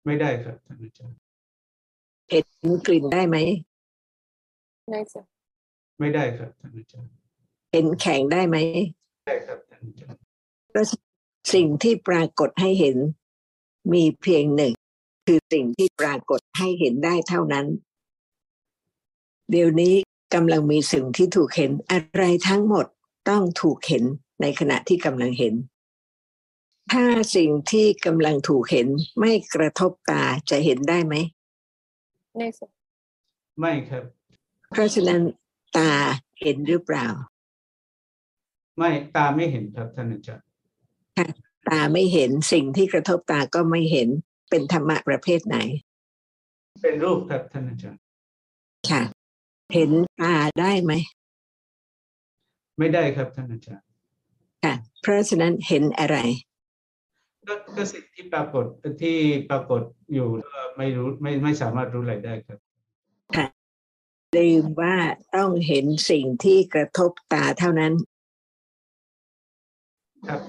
[0.06, 1.18] ไม่ได้ครับท่านอาจารย์
[2.30, 2.46] เห็น
[2.86, 3.38] กลิ่นได้ไหม
[4.88, 5.31] No, sir.
[6.02, 7.10] ไม่ได้ครับท่านอาจารย์
[7.72, 8.56] เห็นแข็งได้ไหม
[9.26, 10.18] ได้ครับท่านอาจารย์
[10.70, 10.86] เพราะ
[11.54, 12.96] สิ่งที่ปรากฏให้เห็น
[13.92, 14.72] มีเพียงหนึ่ง
[15.26, 17.66] คือสิ่งที่ปรากฏให้เห็นได้เท่านั้น
[19.50, 19.94] เดี๋ยวนี้
[20.34, 22.86] กำลังมีสิ่งที่ถูกเห็นอะไรทั้งหมด
[23.28, 24.04] ต้องถูกเห็น
[24.40, 25.54] ในขณะที่กำลังเห็น
[26.92, 27.04] ถ้า
[27.36, 28.88] สิ่งที่กำลังถูกเห็น
[29.18, 31.14] ไม่กระทบตาจะเห็นได้ไหม
[32.40, 32.70] No, sir.
[33.60, 34.04] ไม่ครับ
[34.70, 35.20] เพราะฉะนั้น
[35.76, 35.90] ตา
[36.40, 37.06] เห็นหรือเปล่า
[38.78, 40.46] ไม่ตาไม่เห็นครับท่านอาจารย์
[41.68, 44.08] ตาไม่เห็นสิ่งที่กระทบตาก็ไม่เห็น
[44.50, 45.56] เป็นธรรมะประเภทไหน
[46.82, 48.00] เป็นรูปครับท่านอาจารย์
[48.90, 49.02] ค่ะ
[49.74, 50.92] เห็นตาได้ไหม
[52.78, 53.86] ไม่ได้ครับท่านอาจารย์
[54.64, 56.16] ค่ะ เพราะฉะนั้นเห็นอะไร
[57.48, 58.64] ก็ก็สิ่งที่ปรากฏ
[59.02, 59.18] ที่
[59.50, 59.82] ปรากฏ
[60.14, 62.58] อยู่ก็ไม่รู้ไม่ไม่สามารถรู้อะไรได้ครับ
[64.36, 64.96] ลืมว่า
[65.36, 67.92] ต้องเห็นสิ่งที่กระทบตาเท่านั้น
[70.28, 70.40] ครับ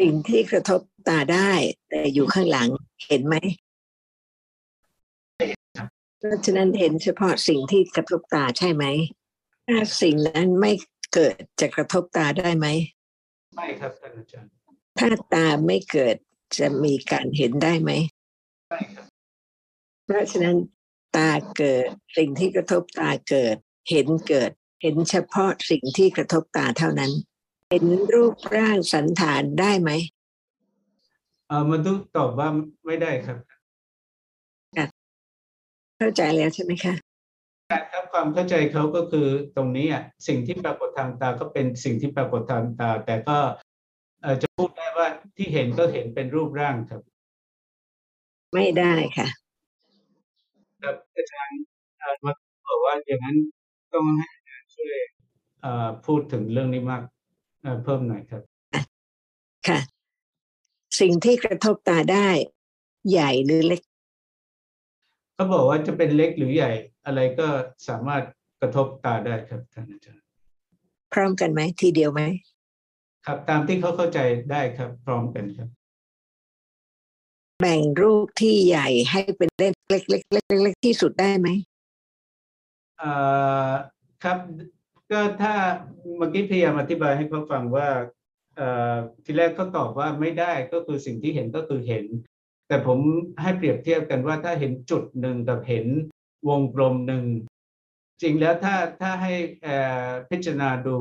[0.00, 1.52] สิ่งที่กระทบตาได้
[1.88, 2.68] แต่อยู่ข้างหลัง
[3.06, 3.36] เห็นไหม
[6.18, 8.84] เพราะฉะนั้นเห็นเฉพาะสิ่งที่กระทบตาใช่ไหม
[9.66, 10.72] ถ้าสิ่งนั้นไม่
[11.14, 12.66] เกิดจะกระทบตาได้ไหม
[13.54, 14.50] ไม่ครับท่านอาจารย์
[14.98, 16.16] ถ้าตาไม่เกิด
[16.58, 17.90] จะมีการเห็นได้ไหม
[18.68, 19.06] ไม่ครับ
[20.06, 20.56] เพราะฉะนั้น
[21.16, 23.56] ตาเกิด สิ่งที่กระทบตาเกิด
[23.90, 24.50] เห็นเกิด
[24.82, 27.12] เห็นเฉพาะสิ่งที่กระทบตาเท่านั้น
[27.70, 29.90] เห็นรูปร่างสันฐานได้ไหม
[31.48, 32.48] เออมันต้องตอบว่า
[32.86, 33.38] ไม่ได้ครับ
[35.98, 36.94] เข้าใจแล้วใช่ไหมคะ
[37.92, 43.38] ครับความเข้าใจเขาก็คือตรงนี้อะสิ่งที่ปรากฏทางตาก็เป็นสิ่งที่ปรากฏทางตา แต่ก็
[44.22, 47.02] เอ่อจะพูดได้ว่าที่เห็นก็เห็นเป็นรูปร่างครับ
[48.54, 49.28] ไม่ได้ค่ะ
[50.82, 51.58] ครับอาจารย์
[51.98, 52.32] เอ่อมา
[52.66, 53.36] บอกว่าอย่างนั้น
[53.92, 54.96] ต้องให้อาจารย์ช่วย
[55.60, 57.02] เอ่อพูดถึงเรื่องนี้มาก
[57.62, 58.42] เอ่อเพิ่มหน่อยครับ
[59.68, 59.78] ค่ะ
[61.00, 62.28] สิ่งที่กระทบตาได้
[63.10, 63.82] ใหญ่หรือเล็ก
[65.34, 66.70] เขาบอกว่าจะเป็นเล็กหรือใหญ่
[67.06, 67.48] อะไรก็
[67.88, 68.22] สามารถ
[68.60, 70.26] กระทบตาได้ครับท่านอาจารย์
[71.12, 72.22] พร้อมกันไหมทีเดียวไหม
[73.26, 74.18] ครับตามที่เขาเข้าใจ
[74.50, 75.68] ได้ครับ พร้อมกันครับ
[77.60, 81.48] แบ่งรูปที่ใหญ่ให้เป็นเล็กเล็กเล็กเล็กเล็กที่สุดได้ไหม
[82.98, 83.10] เอ่
[83.68, 83.70] อ
[84.22, 84.38] ครับ
[85.10, 85.54] ก็ถ้า
[86.16, 87.88] เมื่อกี้พยายามอธิบายให้เขาฟังว่า
[88.56, 92.06] เอ่อทีแรกเขาตอบว่าไม่ได้ก็คือสิ่งที่เห็นก็คือเห็น
[92.68, 92.98] แต่ผม
[93.42, 95.86] ให้เปรียบเทียบกันว่าถ้าเห็นจุดหนึ่งกับเห็น
[96.48, 97.24] วงกลมหนึ่ง
[98.22, 100.96] จริงแล้วถ้าถ้าให้เอ่อพิจารณาดู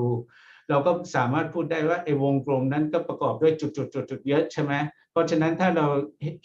[0.69, 4.73] เราก็สามารถพูดได้ว่าไอ้วงกลมนั้นก็ประกอบด้วยจุดจุดจุดจุดๆๆเยอะใช่ไหม
[5.17, 5.87] ราะฉะนั้นถ้าเรา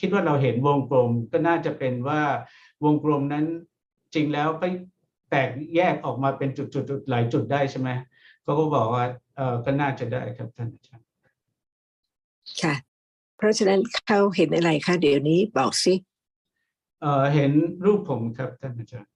[0.00, 2.20] คิดว่าเราเห็นวงกลมก็น่าจะเป็นว่า
[2.84, 3.44] วงกลมนั้น
[4.14, 4.66] จริงแล้วก็
[5.30, 7.88] แตกแยกออกมาเป็นจุดๆๆหลายจุดได้ใช่ไหม
[8.42, 9.04] เขาก็บอกว่า
[9.36, 11.06] เออก็น่าจะได้ครับท่านอาจารย์
[12.62, 12.74] ค่ะ
[13.36, 15.94] เพราะฉะนั้นเขาเห็นอะไรคะเดี๋ยวนี้บอกสิ
[17.00, 17.52] เอ่อเห็น
[17.84, 19.10] รูปผมครับท่านอาจารย์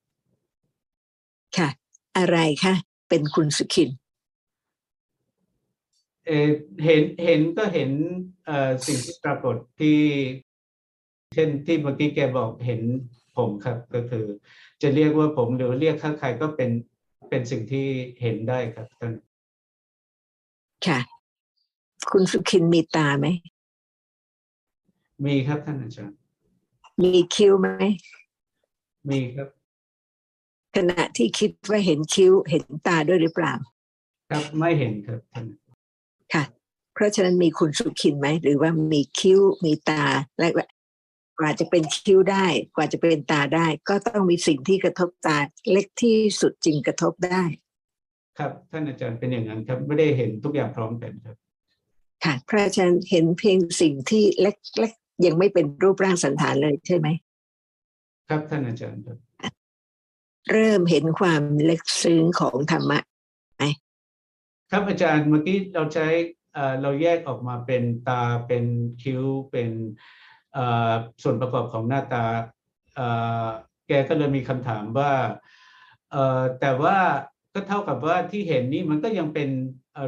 [1.57, 1.69] ค่ะ
[2.17, 2.73] อะไรคะ
[3.09, 3.89] เป็นคุณสุขิน
[6.27, 6.49] เออ
[6.85, 7.91] เห็นเห็นก็เห็น
[8.45, 9.99] เอ่อสิ่งที่ปรากฏที่
[11.33, 12.81] เช่นที่เมื่อกี้แกบอกเห็น
[13.37, 14.25] ผมครับก็คือ
[14.81, 16.71] จะเรียกว่าผมหรือเรียกข้าใครก็เป็น
[17.29, 17.87] เป็นสิ่งที่
[18.21, 19.13] เห็นได้ครับท่าน
[20.87, 20.99] ค่ะ
[22.11, 23.27] คุณสุขินมีตาไหม
[25.25, 26.17] มีครับท่านอาจารย์
[27.01, 27.69] มีคิ้วไหม
[29.09, 29.47] มีครับ
[30.75, 33.53] ขณะที่คิดว่าเห็นคิ้วเห็นตาด้วยหรือเปล่า
[34.29, 35.45] ครับไม่เห็นครับท่าน
[36.33, 36.43] ค่ะ
[36.93, 40.03] เพราะฉะนั้นมีคุณสุขินไหม หรือว่ามีคิ้วมีตา
[40.39, 40.47] และ
[41.39, 45.37] กว่าจะเป็นคิ้วได้ กว่าจะเป็นตาได้ ก็ต้องมีสิ่งที่กระทบตา
[45.71, 47.43] เล็กที่สุดจึงกระทบได้
[48.37, 51.35] ครับ ท่านอาจารย์เป็นอย่างนั้นครับ ไม่ได้เห็นทุกอย่างพร้อมกันครับ
[52.23, 57.07] ค่ะเพราะฉะนั้นเห็นเพียงสิ่งที่เล็กๆยังไม่เป็นรูปร่างสันฐานเลยใช่ไหม
[58.29, 59.17] ครับท่านอาจารย์ครับ
[60.51, 62.99] เริ่มเห็นความลึกซึ้งของธรรมะ
[64.71, 66.07] ครับอาจารย์เมื่อกี้เราใช้
[66.81, 68.65] เราแยกออกมาเป็นตาเป็น
[69.01, 69.69] คิ้วเป็น
[71.23, 72.25] ส่วนประกอบของหน้าตา
[73.87, 75.11] แกก็เลยมีคำถามว่า
[76.59, 76.97] แต่ว่า
[77.53, 79.49] ก็เท่ากับว่าที่เห็นนี่มันก็ยังเป็น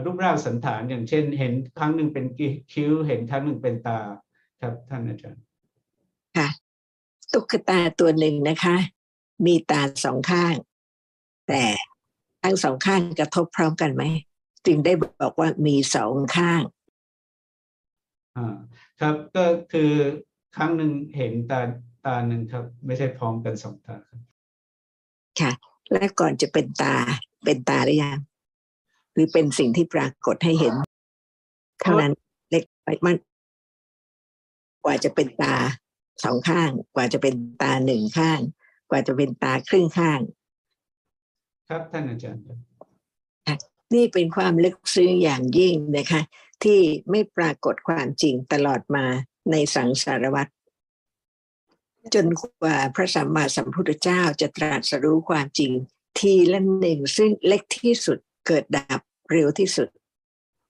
[0.05, 2.25] รูปร่างสันฐานอย่างเช่น เห็นครั้งหนึ่งเป็น
[2.73, 3.99] คิ้ว เห็นครั้งหนึ่งเป็นตา
[4.61, 5.43] ครับท่านอาจารย์
[6.37, 6.49] ค่ะ
[7.31, 8.75] ตุ๊กตาตัวหนึ่งนะคะ
[9.45, 10.53] มีตาสองข้าง
[11.47, 11.63] แต่
[12.43, 14.03] ทั้งสองข้างกระทบพร้อมกันไหม
[14.65, 16.61] จึงได้บอกว่ามีสองข้าง
[18.37, 18.55] อ่า
[18.99, 19.91] ครับก็คือ
[20.55, 21.61] ครั้งหนึ่งเห็นตา
[22.05, 24.21] ตาหนึ่งครับ ไม่ใช่พร้อมกันสองตาครับ
[25.39, 25.51] ค่ะ
[25.91, 26.95] และก่อนจะเป็นตา
[27.45, 28.19] เป็นตาหรือยัง
[29.13, 30.73] หรือเป็นสิ่งที่ปรากฏให้เห็น
[31.81, 32.13] เท่านั้น
[32.49, 33.17] เล็กไปมัน
[34.85, 35.55] กว่าจะเป็นตา
[36.23, 38.39] สองข้าง กว่าจะเป็นตาหนึ่งข้าง
[38.89, 40.19] กว่าจะเป็นตาครึ่งข้าง
[41.67, 42.57] ครับท่านอาจารย์ครับ
[43.93, 46.21] นี่เป็นความลึกซึ้งอย่างยิ่งนะคะ
[46.63, 49.05] ที่ไม่ปรากฏความจริงตลอดมา
[49.51, 50.51] ในสังสารวัตร
[52.15, 55.71] จนกว่าพระสัมมาสัมพุทธเจ้าจะตรัสรู้ความจริง
[56.19, 59.89] ทีละหนึ่งซึ่งเล็กที่สุดเกิดดับเร็วที่สุด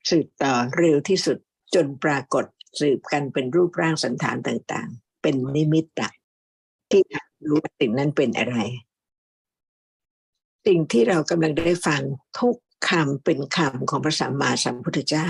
[0.09, 1.37] สืบต่อเร็วที่สุด
[1.75, 2.45] จนปรากฏ
[2.79, 6.09] สืบกันเป็นรูปร่างสันฐานต่างๆ เป็นนิมิตตะ
[6.91, 7.01] ที่
[7.47, 8.57] รู้ว่าสิ่งนั้นเป็นอะไร
[10.65, 12.01] สิ่งที่เรากำลังได้ฟัง
[12.39, 12.55] ทุก
[12.87, 15.29] คำเป็นคำของพระสัมมาสัมพุทธเจ้า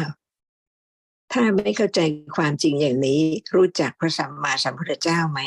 [1.31, 1.99] ถ้าไม่เข้าใจ
[2.37, 3.21] ความจริงอย่างนี้
[3.55, 5.41] รู้จักพระสัมมาสัมพุทธเจ้าไหม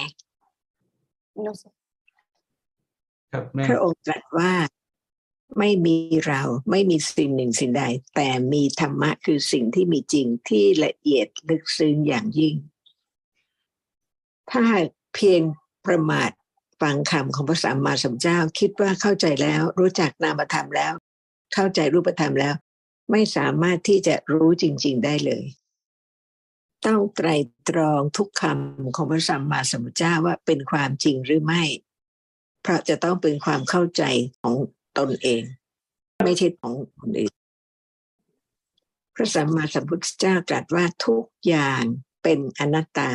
[1.44, 1.72] no sir
[3.32, 4.52] ครับแม่พระองค์ตรัสว่า
[5.58, 7.84] ไม่มีเราไม่มีสิ่งหนึ่งสิ่งใด
[8.14, 12.56] แต่มีธรรมะคือสิ่งที่มีจริงที่ละเอียดลึกซึ้งอย่างยิ่ง
[14.50, 14.64] ถ้า
[15.14, 15.42] เพียง
[15.86, 16.30] ประมาท
[16.82, 20.92] ฟังคำของพระสัมมาสัมพุทธเจ้า คิดว่าเข้าใจแล้วรู้จักนามธรรมแล้ว
[21.54, 22.54] เข้าใจรูปธรรมแล้ว
[23.10, 25.44] ไม่สามารถที่จะรู้จริง ๆ ได้เลย
[26.86, 27.28] ต้องไตร
[27.68, 31.62] ตรองทุกคำของพระสัมมาสัมพุทธเจ้าว่าเป็นความจริงหรือไม่
[32.62, 34.02] เพราะจะต้องเป็นความเข้าใจ
[34.40, 34.54] ของ
[34.98, 35.42] ตนเอง
[36.24, 37.34] ไม่ใช่ของคนอื่น
[39.14, 41.82] พระสัมมาสัมพุทธเจ้าตรัสว่าทุกอย่าง
[42.22, 43.10] เป็นอนัตตา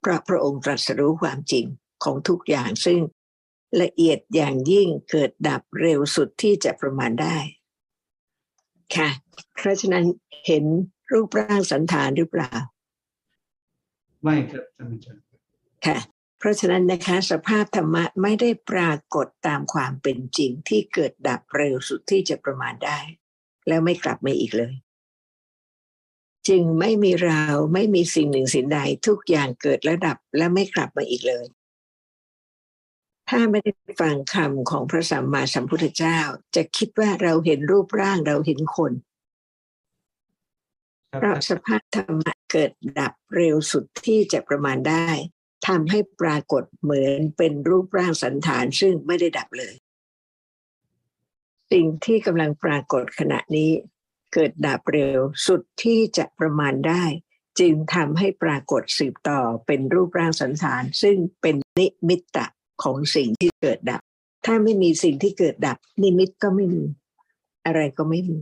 [0.00, 1.66] เพราะพระองค์ตรัสรู้ความจริง
[2.04, 3.00] ของทุกอย่างซึ่ง
[3.82, 7.36] ละเอียดอย่างยิ่งเกิดดับเร็วสุดที่จะประมาณได้
[8.96, 9.08] ค่ะ
[9.56, 10.04] เพราะฉะนั้น
[10.46, 10.64] เห็น
[11.12, 12.52] รูปร่างสันฐานหรือเปล่า
[14.22, 15.22] ไม่ครับท่านอาจารย์
[15.86, 15.98] ค่ะ
[16.38, 22.98] เพราะฉะนั้นนะคะ สภาพธรรมะไม่ได้ปรากฏตามความเป็นจริงที่เกิดดับเร็วสุดที่จะประมาณได้
[23.68, 24.74] แล้วไม่กลับมาอีกเลย
[26.48, 31.46] จึงไม่มีเราไม่มีสิ่งหนึ่งสิ่งใดทุกอย่างเกิดและดับและไม่กลับมาอีกเลย
[33.28, 36.18] ถ้าไม่ได้ฟังคำของพระสัมมาสัมพุทธเจ้า
[36.56, 38.92] จะคิดว่าเราเห็นรูปร่างเราเห็นคน
[41.10, 45.08] ครับเพราะสภาพธรรมะเกิดดับเร็วสุดที่จะประมาณได้
[45.68, 49.74] ทำให้ปรากฏเหมือนเป็นรูปร่างสันฐานซึ่งไม่ได้ดับเลย
[51.72, 53.70] สิ่งที่กำลังปรากฏขณะนี้
[54.34, 57.04] เกิดดับเร็วสุดที่จะประมาณได้
[57.60, 62.46] จึงทำให้ปรากฏสืบต่อเป็นรูปร่างสันฐาน ซึ่งเป็นนิมิตตะ
[62.82, 64.02] ของสิ่งที่เกิดดับ
[64.44, 66.84] ถ้าไม่มีสิ่งที่เกิดดับ นิมิตก็ไม่มี
[67.66, 68.38] อะไรก็ไม่มี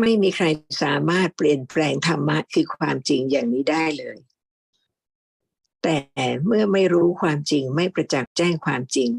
[0.00, 0.46] ไม่มีใคร
[0.82, 4.18] สามารถเปลี่ยนแปลงธรรมะคือความจริงอย่างนี้ได้เลย
[5.82, 5.96] แต่
[6.46, 9.10] เมื่อไม่รู้ความจริงไม่ประจักษ์แจ้งความจริง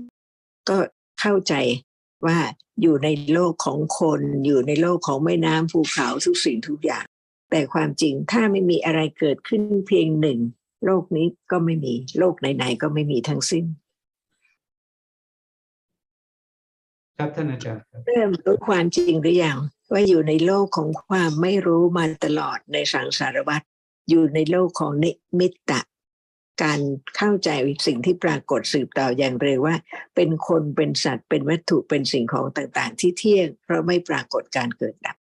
[0.70, 0.78] ก็
[1.20, 1.54] เข้าใจ
[2.26, 2.38] ว่า
[2.82, 7.06] อยู่ในโลกของคน อยู่ในโลกของแม่น้ำภูเขาทุกสิ่งทุกอย่าง
[7.50, 10.40] แต่ความจริงถ้าไม่มีอะไรเกิดขึ้นเพียงหนึ่ง
[10.86, 13.66] โลกนี้ก็ไม่มี โลกไหนๆก็ไม่มีทั้งสิ้น
[17.18, 19.58] ครับท่านอาจารย์ครับเริ่มรู้ความจริงหรือยัง
[19.92, 23.62] ว่าอยู่ในโลกของความไม่รู้มาตลอดในสังสารวัฏ
[24.10, 25.82] อยู่ในโลกของนิมิตตะ
[26.64, 26.80] การ
[27.18, 27.50] เข้าใจ
[27.88, 29.76] สิ่งที่ปรากฏสืบต่ออย่างเร็วว่า
[30.16, 35.16] เป็นคนเป็นสัตว์เป็นวัตถุเป็นสิ่งของต่างๆ ที่เที่ยง เพราะไม่ปรากฏการเกิดดับ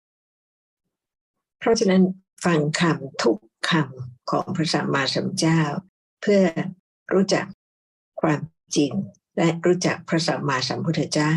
[1.60, 2.02] เพราะฉะนั้น
[2.46, 3.38] ฟังคำทุก
[3.70, 5.62] คำของพระสัมมาสัมพุทธเจ้า
[6.22, 6.44] เพื่อ
[7.14, 7.46] รู้จัก
[8.22, 8.40] ความ
[8.76, 8.92] จริง
[9.38, 11.34] และรู้จักพระสัมมาสัมพุทธเจ้า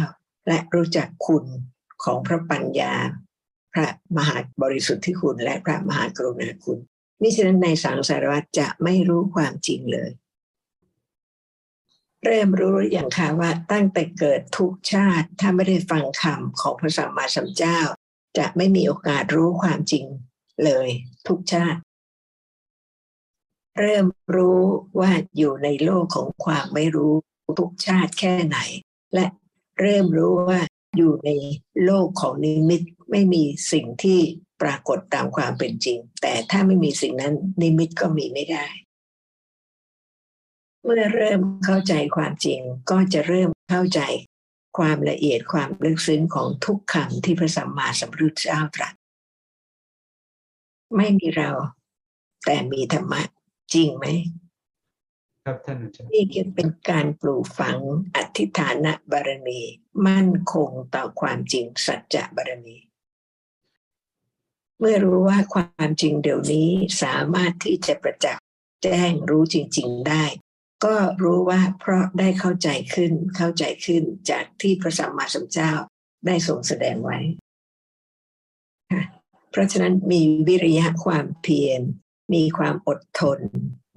[0.48, 1.44] และรู้จักคุณ
[2.04, 2.94] ของพระปัญญา
[3.72, 6.78] พระมหาบริสุทธิคุณและพระมหากรุณาคุณ
[7.20, 10.10] มิฉะนั้นในสังสารวัฏจะไม่รู้ความจริงเลย
[12.24, 17.80] เริ่มรู้อย่างค่ะว่าตั้งแต่เกิดทุกชาติถ้าไม่ได้ฟังคำของพระสัมมาสัมพุทธเจ้า
[18.38, 20.04] จะไม่มีโอกาสรู้ความจริง
[20.64, 20.88] เลย
[21.28, 21.80] ทุกชาติ
[23.78, 24.06] เริ่ม
[24.36, 24.60] รู้
[25.00, 27.14] ว่าอยู่ในโลกของความไม่รู้
[27.58, 28.58] ทุกชาติแค่ไหน
[29.14, 29.26] และ
[29.80, 30.60] เริ่มรู้ว่า
[30.96, 31.30] อยู่ใน
[31.84, 34.20] โลกของนิมิตไม่มีสิ่งที่
[34.62, 38.66] ปรากฏตามความเป็นจริง แต่ถ้าไม่มีสิ่งนั้นนิมิตก็มีไม่ได้
[40.84, 44.00] เมื่อเริ่มเข้าใจความจริงก็จะเริ่มเข้าใจ
[44.78, 48.94] ความละเอียดความลึกซึ้งของทุกคำที่พระสัมมาสัมพุทธเจ้าตรัส
[50.96, 51.50] ไม่มีเรา
[52.44, 53.22] แต่มีธรรมะ
[53.74, 54.06] จริงไหม
[55.44, 57.78] ครับท่านอาจารย์นี่คือเป็นการปลูกฝัง
[58.16, 59.60] อธิฐานบารมี
[60.06, 62.76] มั่นคงต่อความจริงสัจจะบารมี
[64.80, 66.70] เมื่อรู้ว่าความจริงเดี๋ยวนี้
[67.02, 68.44] สามารถที่จะประจักษ์
[68.82, 70.24] แจ้งรู้จริง ๆได้
[70.84, 75.72] ก็รู้ว่าเพราะได้เข้าใจขึ้นเข้าใจขึ้นจากที่พระสัมมาสัมพุทธเจ้า
[76.26, 77.18] ได้ทรงแสดงไว้
[78.92, 79.02] ค่ะ
[79.50, 81.80] เพราะฉะนั้นมีวิริยะความเพียร
[82.34, 83.38] มีความอดทน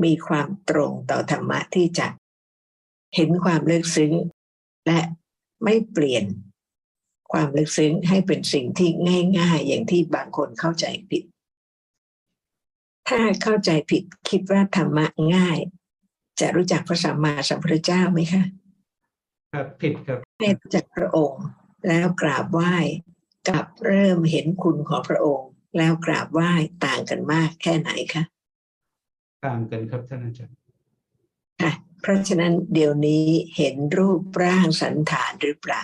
[0.03, 2.07] มีความตรงต่อธรรมะที่จะ
[3.15, 4.13] เห็นความลึกซึ้ง
[4.87, 4.99] และ
[5.63, 6.25] ไม่เปลี่ยน
[7.31, 8.89] ความลึกซึ้งให้เป็นสิ่งที่
[9.39, 11.23] ง่าย ๆ อย่างที่บางคนเข้าใจผิด
[13.07, 15.59] ถ้าเข้าใจผิดคิดว่าธรรมะง่าย
[16.39, 18.43] จะรู้จักพระสัมมาสัมพุทธเจ้าไหมคะ
[19.53, 21.43] ครับผิดครับให้รู้จักพระองค์
[21.87, 22.75] แล้วกราบไหว้
[23.49, 26.51] กับเริ่มเห็นคุณของพระองค์ แล้วกราบไหว้
[26.85, 28.23] ต่างกันมากแค่ไหนคะ
[29.45, 30.57] ต่างกันครับท่านอาจารย์
[31.61, 33.25] ค่ะเพราะฉะนั้นเดี๋ยวนี้
[33.57, 35.83] เห็นรูปร่างสันฐานหรือเปล่า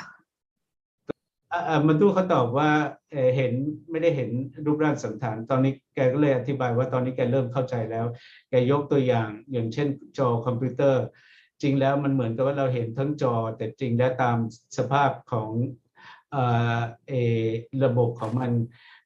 [1.52, 2.70] อ่าอ่ามันตู้เขาตอบว่า
[3.12, 3.54] เอ่อเห็น
[3.92, 4.30] ไม่ได้เห็น
[4.66, 8.06] รูปร่างสันฐาน ตอนนี้แกก็เลยอธิบายว่าตอนนี้แกเริ่มเข้าใจแล้ว
[8.50, 11.04] แกยกตัวอย่างอย่างเช่นจอคอมพิวเตอร์
[11.62, 14.38] จริงแล้วมันเหมือนกับว่าเราเห็นทั้งจอ แต่จริงแล้วตาม
[14.78, 15.50] สภาพของ
[16.32, 16.44] เอ่
[16.78, 17.46] อเออ
[17.84, 18.52] ระบบของมัน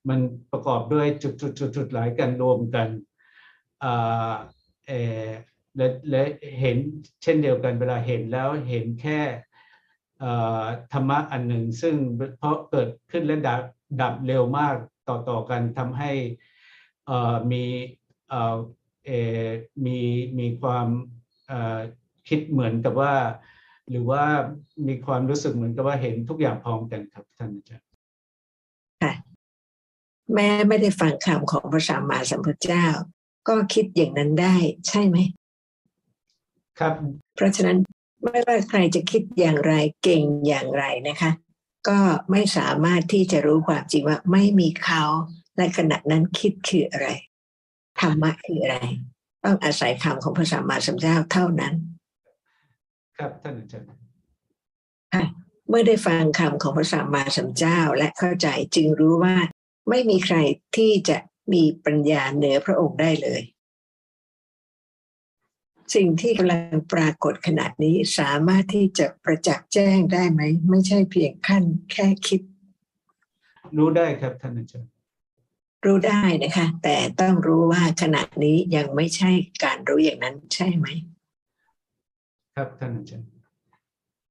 [0.10, 0.20] มัน
[0.52, 2.88] ประกอบด้วยจุดจุดจุดจุดหลายกันรวมกัน
[5.78, 6.24] และและ
[6.60, 6.78] เห็น
[7.24, 9.20] เช่นเดียวกันเวลาเห็นแล้วเห็นแค่
[10.94, 11.96] ธรรมะอันหนึ่ง ซึ่ง
[12.38, 13.62] เพราะเกิดขึ้นและดับ
[14.02, 14.76] ดับเร็วมาก
[15.08, 16.12] ต่อต่อกันทำให้
[17.52, 17.64] มี
[19.86, 19.98] มี
[20.40, 20.88] มีความ
[22.28, 23.16] คิดเหมือนกับว่า
[23.90, 24.24] หรือว่า
[24.88, 27.85] มีความรู้สึกเหมือนกับว่าเห็นทุกอย่างพร้อมกันครับท่านอาจารย์
[30.34, 32.88] แม้ไม่ได้ฟังคำของพระสัมมาสัมพุทธเจ้า
[33.48, 34.56] ก็คิดอย่างนั้นได้
[34.88, 35.18] ใช่ไหม
[36.80, 36.94] ครับ
[37.36, 37.78] เพราะฉะนั้น
[38.24, 41.32] ไม่ว่าใครจะคิดอย่างไรเก่งอย่างไรนะคะ
[41.88, 42.00] ก็
[42.32, 45.04] ไม่สามารถที่จะรู้ความจริงว่าไม่มีเขา
[45.58, 47.08] และขณะนั้นคิดคืออะไร
[48.00, 48.78] ธรรมะคืออะไร
[49.44, 51.74] ต้องอาศัยคำของพระสัมมาสัมพุทธเจ้าเท่านั้น
[53.18, 53.88] ครับท่านอาจารย์
[55.70, 59.36] เมื่อได้ฟังคำของพระสัมมาสัมพุทธเจ้าและเข้าใจจึงรู้ว่า
[59.90, 60.38] ไม่มีใคร
[60.76, 61.18] ที่จะ
[61.54, 63.42] มีปัญญาเหนือพระองค์ได้เลย
[65.94, 66.62] สิ่งที่กำลัง
[66.94, 72.42] ปรากฏขณะนี้สามารถที่จะประจักษ์แจ้งได้ไหม ไม่ใช่เพียงขั้นแค่คิด
[73.78, 74.92] รู้ได้ครับท่านอาจารย์
[75.86, 79.32] รู้ได้นะคะ แต่ต้องรู้ว่าขณะนี้ยังไม่ใช่
[79.64, 80.88] การรู้อย่างนั้นใช่ไหม
[82.56, 83.35] ครับท่านอาจารย์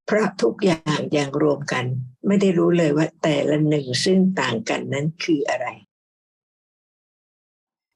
[0.06, 1.84] เพราะทุกอย่างอย่างรวมกัน
[2.26, 5.66] ไม่ได้รู้เลยว่าแต่ละหนึ่งซึ่งต่างกันนั้นคืออะไร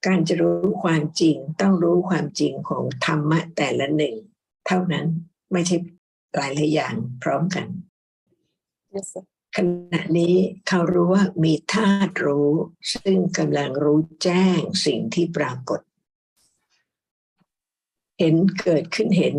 [0.06, 4.14] การจะรู้ความจริงต้องรู้ความจริงของธรรมะแต่ละหนึ่ง
[4.66, 5.06] เท่านั้น
[5.52, 5.76] ไม่ใช่
[6.34, 7.66] หลายหลายอย่างพร้อมกัน
[8.94, 9.24] Yes, sir.
[9.56, 9.58] ข
[9.92, 10.34] ณะนี้
[10.68, 12.50] เขารู้ว่ามีธาตุรู้
[12.92, 15.80] ซึ่งกำลังรู้แจ้งสิ่งที่ปรากฏ
[18.18, 19.34] เห็นเกิดขึ้นเห็น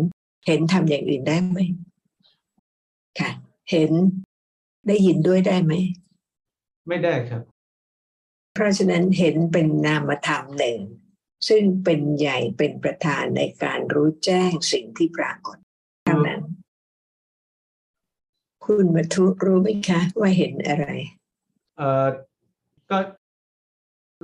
[0.46, 1.58] เห็นทำอย่างอื่นได้ไหม
[3.18, 3.30] ค่ะ
[3.70, 3.90] เห็น
[4.86, 5.72] ได้ยินด้วยได้ไหม
[6.88, 7.42] ไม่ได้ครับ
[8.54, 10.78] เพราะฉะนั้นเห็นเป็นนามธรรมหนึ่ง
[11.48, 15.56] ซึ่งเป็นใหญ่เป็นประธานในการรู้แจ้งสิ่งที่ปรากฏ
[16.04, 16.42] เท่านั้น
[18.64, 20.86] คุณมัทุรู้ไหมคะ ว่าเห็นอะไร
[21.76, 22.06] เอ่อ
[22.90, 22.98] ก็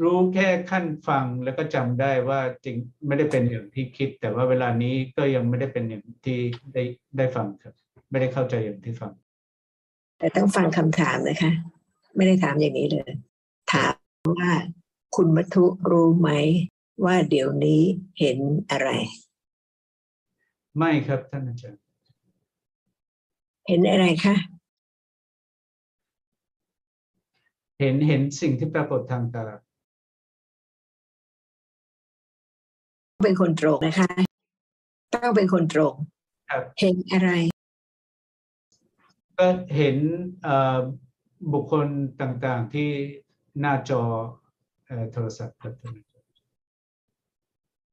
[0.03, 6.39] รู้แค่ขั้นฟังแล้วก็จำได้ว่าจริงไม่ได้เป็นอย่างที่คิด แต่ว่าเวลานี้ก็ยังไม่ได้เป็นอย่างที่
[6.75, 6.83] ได้
[7.17, 7.75] ได้ฟังครับ
[8.11, 9.13] ไม่ได้เข้าใจอย่างที่ฟัง
[10.19, 11.53] แต่ต้องฟังคำถามนะคะ
[12.17, 13.11] ไม่ได้ถามอย่างนี้เลย
[13.73, 13.95] ถาม
[14.39, 14.51] ว่า
[15.17, 16.31] คุณมัทุรู้ไหม
[17.05, 17.83] ว่าเดี๋ยวนี้
[18.21, 18.39] เห็น
[18.71, 18.89] อะไร
[20.79, 21.81] ไม่ครับท่านอาจารย์
[23.69, 24.35] เห็นอะไรคะ
[27.81, 29.45] เห็นเห็นสิ่งที่ปรากฏทางตา
[33.25, 34.09] เป็นคนตรงนะคะ
[35.15, 35.95] ต้องเป็นคนตรง
[36.51, 37.31] ครับเห็นอะไร
[39.39, 39.47] ก็
[39.77, 39.97] เห็น
[40.43, 40.81] เอ่อ
[41.53, 41.87] บุคคล
[42.21, 42.91] ต่างๆที่
[43.61, 44.03] หน้าจอ
[44.87, 46.31] เอ่อโทรศัพท์ครับท่านอาจารย์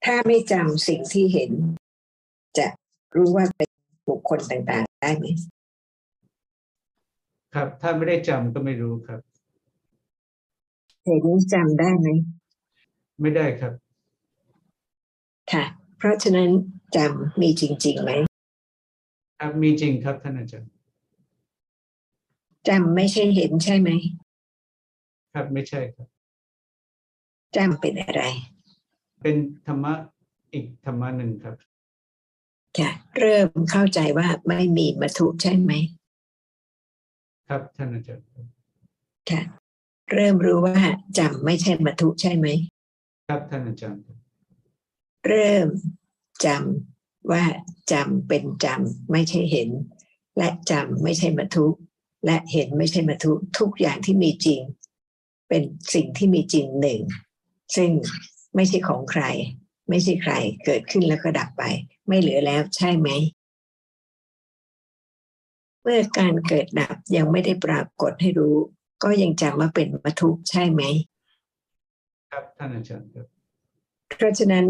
[0.06, 1.52] ถ้าไม่จำสิ่งที่เห็น
[2.58, 2.68] จะ
[3.16, 3.70] รู้ว่าเป็น
[4.10, 5.26] บุคคลต่างๆ ได้ไหม
[7.56, 9.20] ครับ ถ้าไม่ได้จำก็ไม่รู้ครับ
[11.06, 12.08] เห็นจำได้ไหม
[13.22, 13.74] ไม่ได้ครับ
[15.52, 15.64] ค่ะ
[15.98, 16.50] เพราะฉะนั้น
[16.96, 18.12] จำมีจริงๆไหม
[19.40, 20.72] ครับมีจริงครับท่านอาจารย์
[22.70, 23.90] จำไม่ใช่เห็นใช่ไหม
[25.34, 26.08] ครับไม่ใช่ครับ
[27.56, 28.24] จำเป็นอะไร
[29.22, 29.36] เป็น
[29.68, 29.94] ธรรมะ
[30.54, 31.56] อีกธรรมะหนึ่งครับ
[32.78, 35.72] ค่ะเริ่มเข้าใจว่าไม่มีมัทุใช่ไหม
[37.48, 38.46] ครับท่านอาจารย์ครับ
[39.30, 39.42] ค่ะ
[40.12, 40.80] เริ่มรู้ว่า
[41.20, 42.48] จำไม่ใช่มัทุใช่ไหม
[43.28, 44.18] ครับท่านอาจารย์ครับ
[45.28, 45.68] เริ่ม
[46.46, 47.44] จำว่า
[47.92, 49.70] จำเป็นจำไม่ใช่เห็น
[50.38, 51.66] และจำไม่ใช่มัทุ
[52.26, 54.62] และเห็นไม่ใช่มัทุทุกอย่างที่มีจริง
[55.50, 57.02] เป็นสิ่งที่มีจริงหนึ่ง
[57.76, 57.90] ซึ่ง
[58.56, 59.24] ไม่ใช่ของใคร
[59.90, 60.34] ไม่ใช่ใคร
[60.66, 61.64] เกิดขึ้นแล้วก็ดับไป
[62.08, 63.10] ไม่เหลือแล้วใช่ไหม
[65.82, 68.56] เมื่อการเกิดดับยังไม่ได้ปรากฏให้รู้
[69.04, 70.82] ก็ยังจำว่าเป็นมัทุใช่ไหม
[72.32, 73.26] ครับท่านอาจารย์ครับ
[74.18, 74.66] เพราะฉะนั้น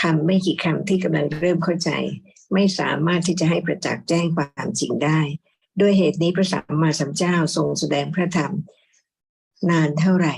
[0.00, 1.90] คำไม่กี่คำที่กำลังเริ่มเข้าใจ
[2.52, 5.20] ไม่สามารถที่จะให้ประจักษ์แจ้งความจริงได้
[5.80, 8.54] ด้วยเหตุนี้พระสัมมาสัมพุทธเจ้าทรงแสดงพระธรรม
[9.70, 10.32] นานเท่าไหร่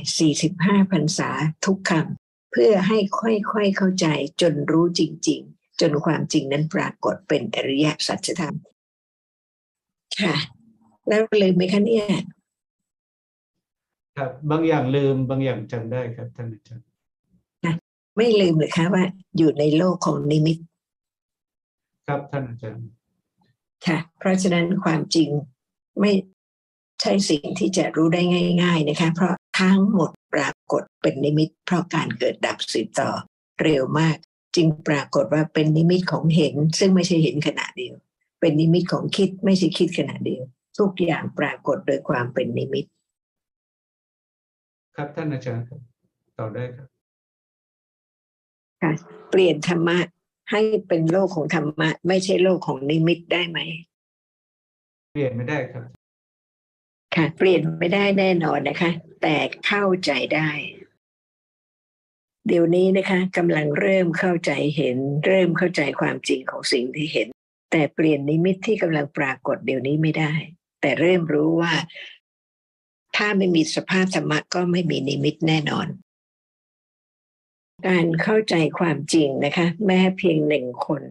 [0.47, 1.31] 45พรรษา
[1.65, 4.07] ทุกคำเพื่อให้ค่อยๆเข้าใจ
[4.41, 8.55] จนรู้จริง ๆ จนความจริงนั้นปรากฏเป็นอริยสัจธรรม
[10.21, 10.37] ค่ะ
[11.09, 12.07] แล้วลืมไหมคะเนี่ย
[14.17, 16.87] ครับบางอย่างลืมบางอย่างจำได้ครับท่านอาจารย์
[18.17, 19.05] ไม่ลืมเลยคะว่า
[19.37, 20.59] อยู่ในโลกของนิมิต
[22.07, 22.87] ครับท่านอาจารย์
[23.87, 25.29] ค่ะ เพราะฉะนั้นความจริง
[26.01, 26.13] ไม่
[27.01, 28.23] ใช่สิ่งที่จะรู้ได้
[28.63, 33.11] ง่าย ๆนะคะ เพราะทั้งหมดปรากฏเป็นนิมิต เพราะการเกิดดับสืบต่อ
[33.63, 34.17] เร็วมาก
[34.57, 37.95] จึงปรากฏว่าเป็นนิมิตของเห็น ซึ่งไม่ใช่เห็นขณะเดียว
[38.41, 40.43] เป็นนิมิตของคิดไม่ใช่คิดขณะเดียว
[40.79, 42.87] ทุกอย่างปรากฏโดยความเป็นนิมิต
[44.97, 45.81] ครับท่านอาจารย์ครับ
[46.39, 46.89] ต่อได้ครับ
[48.83, 48.93] ค่ะ
[49.31, 49.99] เปลี่ยนธรรมะ
[50.51, 53.59] ให้เป็นโลกของธรรมะ ไม่ใช่โลกของนิมิตได้ไหม
[55.13, 55.85] เปลี่ยนไม่ได้ครับ
[57.15, 58.91] ค่ะ เปลี่ยนไม่ได้แน่นอนนะคะ
[59.23, 60.51] แต่เข้าใจได้
[62.47, 67.29] เดี๋ยวนี้นะคะกำลังเริ่มเข้าใจเห็น เริ่มเข้าใจความจริงของสิ่งที่เห็น
[67.73, 70.35] แต่เปลี่ยนนิมิตที่กำลังปรากฏเดี๋ยวนี้ไม่ได้
[70.81, 71.73] แต่เริ่มรู้ว่า
[73.17, 75.87] ถ้าไม่มีสภาพธรรมะก็ไม่มีนิมิตแน่นอน
[77.89, 81.03] การเข้าใจความจริงนะคะ แม้เพียงหนึ่งคน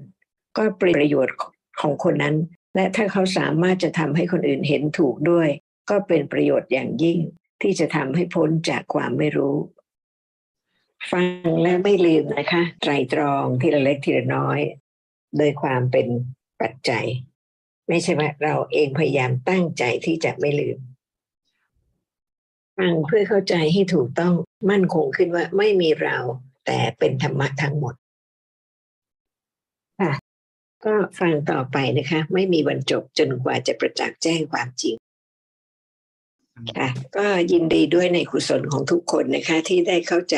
[0.58, 1.36] ก็เป็นประโยชน์
[1.82, 2.36] ของคนนั้น
[2.76, 5.50] และถ้าเขาสามารถจะทำให้คนอื่นเห็นถูกด้วย
[5.90, 7.20] ก็เป็นประโยชน์อย่างยิ่ง
[7.62, 9.56] ที่จะทำให้พ้นจากความไม่รู้
[11.12, 11.26] ฟัง
[11.62, 14.60] และไม่ลืมนะคะ ไตรตรองทีละเล็กทีละน้อย
[15.38, 16.08] โดยความเป็น
[16.62, 17.06] ปัจจัย
[17.90, 20.78] ไม่ใช่ว่าเราเองพยายามตั้งใจที่จะไม่ลืม
[22.78, 24.34] ฟังเพื่อเข้าใจให้ถูกต้อง
[24.70, 26.18] มั่นคงขึ้นว่าไม่มีเรา
[26.66, 27.96] แต่เป็นธรรมะทั้งหมด
[30.00, 30.14] ค่ะ
[30.86, 34.96] ก็ฟังต่อไปนะคะ ไม่มีวันจบจนกว่าจะประจักษ์แจ้งความจริง
[36.78, 36.88] ค่ะ
[37.18, 40.38] ก็ยินดีด้วยในกุศลของทุกคนนะคะ ที่ได้เข้าใจ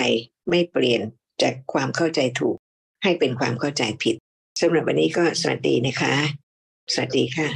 [0.49, 1.01] ไม่เปลี่ยน
[1.41, 2.57] จากความเข้าใจถูก
[3.03, 4.15] ให้เป็นความเข้าใจผิด
[4.59, 6.13] สำหรับวันนี้ก็สวัสดีนะคะ
[6.93, 7.55] สวัสดีค่ะ